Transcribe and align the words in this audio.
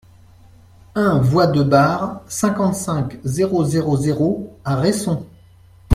un 0.95 1.19
voie 1.19 1.45
de 1.45 1.61
Bar, 1.61 2.23
cinquante-cinq, 2.27 3.19
zéro 3.23 3.63
zéro 3.65 3.97
zéro 3.97 4.57
à 4.65 4.75
Resson 4.75 5.27